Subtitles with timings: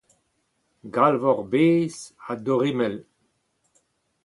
[0.93, 1.95] Glav hor bez
[2.31, 2.97] a-dorimell.